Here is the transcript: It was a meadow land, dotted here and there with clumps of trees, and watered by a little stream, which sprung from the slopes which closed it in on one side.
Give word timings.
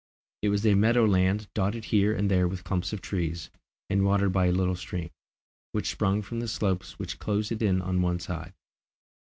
It 0.41 0.49
was 0.49 0.65
a 0.65 0.73
meadow 0.73 1.05
land, 1.05 1.47
dotted 1.53 1.85
here 1.93 2.11
and 2.11 2.31
there 2.31 2.47
with 2.47 2.63
clumps 2.63 2.91
of 2.91 3.01
trees, 3.03 3.51
and 3.87 4.03
watered 4.03 4.31
by 4.33 4.47
a 4.47 4.51
little 4.51 4.75
stream, 4.75 5.11
which 5.73 5.91
sprung 5.91 6.23
from 6.23 6.39
the 6.39 6.47
slopes 6.47 6.97
which 6.97 7.19
closed 7.19 7.51
it 7.51 7.61
in 7.61 7.83
on 7.83 8.01
one 8.01 8.19
side. 8.19 8.53